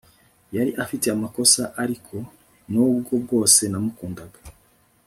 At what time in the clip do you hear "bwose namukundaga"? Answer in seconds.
3.23-4.39